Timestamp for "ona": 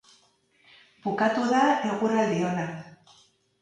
2.53-2.69